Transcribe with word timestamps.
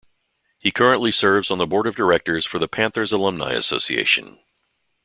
He 0.57 0.71
currently 0.71 1.11
serves 1.11 1.51
on 1.51 1.59
the 1.59 1.67
Board 1.67 1.85
of 1.85 1.95
Directors 1.95 2.43
for 2.43 2.57
the 2.57 2.67
Panthers 2.67 3.11
Alumni 3.11 3.53
Association. 3.53 4.39